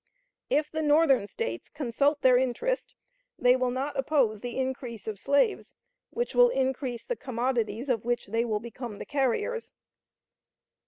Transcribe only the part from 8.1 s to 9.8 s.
they will become the carriers."